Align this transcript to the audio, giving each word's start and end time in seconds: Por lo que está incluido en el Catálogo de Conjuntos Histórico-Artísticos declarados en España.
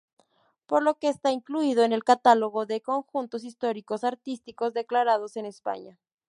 Por 0.65 0.81
lo 0.81 0.97
que 0.97 1.09
está 1.09 1.29
incluido 1.29 1.83
en 1.83 1.93
el 1.93 2.03
Catálogo 2.03 2.65
de 2.65 2.81
Conjuntos 2.81 3.43
Histórico-Artísticos 3.43 4.73
declarados 4.73 5.37
en 5.37 5.45
España. 5.45 5.99